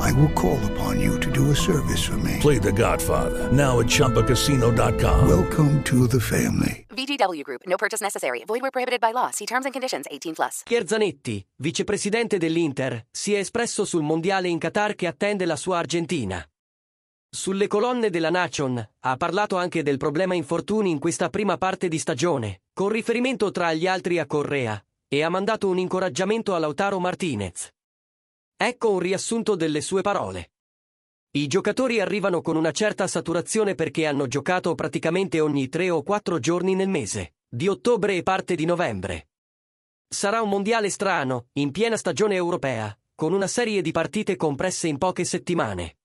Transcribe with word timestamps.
I 0.00 0.12
will 0.12 0.32
call 0.34 0.58
upon 0.72 1.00
you 1.00 1.18
to 1.18 1.30
do 1.30 1.50
a 1.50 1.54
service 1.54 2.04
for 2.04 2.16
me. 2.18 2.38
Play 2.40 2.58
The 2.58 2.72
Godfather 2.72 3.50
now 3.52 3.80
at 3.80 3.86
ChumbaCasino.com. 3.86 5.28
Welcome 5.28 5.82
to 5.84 6.06
the 6.06 6.20
family. 6.20 6.86
VGW 6.94 7.42
Group. 7.42 7.62
No 7.66 7.76
purchase 7.76 8.02
necessary. 8.02 8.44
Void 8.46 8.60
where 8.60 8.70
prohibited 8.70 9.00
by 9.00 9.12
law. 9.12 9.30
See 9.30 9.46
terms 9.46 9.64
and 9.64 9.72
conditions. 9.72 10.06
18 10.10 10.34
plus. 10.34 10.62
Zanetti, 10.86 11.44
vicepresidente 11.56 12.38
dell'Inter, 12.38 13.06
si 13.10 13.34
è 13.34 13.38
espresso 13.38 13.84
sul 13.84 14.02
mondiale 14.02 14.48
in 14.48 14.58
Qatar 14.58 14.94
che 14.94 15.06
attende 15.06 15.44
la 15.44 15.56
sua 15.56 15.78
Argentina. 15.78 16.44
Sulle 17.30 17.66
colonne 17.66 18.08
della 18.08 18.30
Nation 18.30 18.88
ha 19.00 19.16
parlato 19.16 19.56
anche 19.56 19.82
del 19.82 19.98
problema 19.98 20.34
infortuni 20.34 20.90
in 20.90 20.98
questa 20.98 21.28
prima 21.28 21.58
parte 21.58 21.88
di 21.88 21.98
stagione, 21.98 22.62
con 22.72 22.88
riferimento 22.88 23.50
tra 23.50 23.74
gli 23.74 23.86
altri 23.86 24.18
a 24.18 24.26
Correa, 24.26 24.82
e 25.06 25.22
ha 25.22 25.28
mandato 25.28 25.68
un 25.68 25.78
incoraggiamento 25.78 26.54
a 26.54 26.58
Lautaro 26.58 26.98
Martinez. 26.98 27.70
Ecco 28.60 28.90
un 28.90 28.98
riassunto 28.98 29.54
delle 29.54 29.80
sue 29.80 30.02
parole. 30.02 30.50
I 31.30 31.46
giocatori 31.46 32.00
arrivano 32.00 32.40
con 32.40 32.56
una 32.56 32.72
certa 32.72 33.06
saturazione 33.06 33.76
perché 33.76 34.04
hanno 34.04 34.26
giocato 34.26 34.74
praticamente 34.74 35.38
ogni 35.38 35.68
tre 35.68 35.90
o 35.90 36.02
quattro 36.02 36.40
giorni 36.40 36.74
nel 36.74 36.88
mese, 36.88 37.34
di 37.48 37.68
ottobre 37.68 38.16
e 38.16 38.24
parte 38.24 38.56
di 38.56 38.64
novembre. 38.64 39.28
Sarà 40.08 40.42
un 40.42 40.48
mondiale 40.48 40.90
strano, 40.90 41.50
in 41.52 41.70
piena 41.70 41.96
stagione 41.96 42.34
europea, 42.34 42.98
con 43.14 43.32
una 43.32 43.46
serie 43.46 43.80
di 43.80 43.92
partite 43.92 44.34
compresse 44.34 44.88
in 44.88 44.98
poche 44.98 45.24
settimane. 45.24 45.98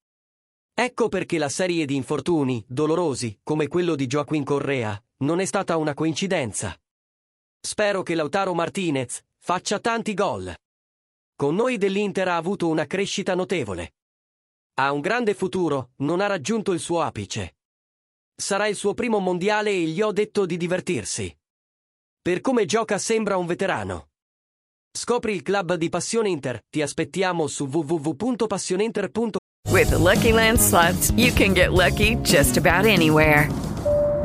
Ecco 0.75 1.09
perché 1.09 1.39
la 1.39 1.49
serie 1.49 1.85
di 1.85 1.95
infortuni, 1.95 2.63
dolorosi, 2.67 3.39
come 3.41 3.67
quello 3.67 3.95
di 3.95 4.05
Joaquin 4.05 4.43
Correa, 4.43 5.03
non 5.23 5.39
è 5.39 5.45
stata 5.45 5.75
una 5.77 5.95
coincidenza. 5.95 6.79
Spero 7.59 8.03
che 8.03 8.13
Lautaro 8.13 8.53
Martinez 8.53 9.23
faccia 9.39 9.79
tanti 9.79 10.13
gol. 10.13 10.53
Con 11.35 11.55
noi 11.55 11.77
dell'Inter 11.77 12.27
ha 12.27 12.37
avuto 12.37 12.67
una 12.67 12.85
crescita 12.85 13.35
notevole. 13.35 13.95
Ha 14.75 14.91
un 14.91 15.01
grande 15.01 15.33
futuro, 15.33 15.91
non 15.97 16.19
ha 16.21 16.27
raggiunto 16.27 16.71
il 16.71 16.79
suo 16.79 17.01
apice. 17.01 17.55
Sarà 18.35 18.67
il 18.67 18.75
suo 18.75 18.93
primo 18.93 19.19
mondiale 19.19 19.71
e 19.71 19.83
gli 19.83 20.01
ho 20.01 20.11
detto 20.11 20.45
di 20.45 20.57
divertirsi. 20.57 21.35
Per 22.21 22.41
come 22.41 22.65
gioca 22.65 22.97
sembra 22.97 23.37
un 23.37 23.45
veterano. 23.45 24.09
Scopri 24.95 25.33
il 25.33 25.41
club 25.41 25.73
di 25.73 25.89
Passione 25.89 26.29
Inter. 26.29 26.63
Ti 26.69 26.81
aspettiamo 26.81 27.47
su 27.47 27.65
www.passioneinter.com. 27.65 29.41
With 29.71 29.89
the 29.89 29.97
Lucky 29.97 30.31
Land 30.31 30.59
slots, 30.59 31.11
you 31.15 31.33
can 31.33 31.53
get 31.53 31.71
lucky 31.71 32.15
just 32.21 32.57
about 32.57 32.85
anywhere. 32.85 33.49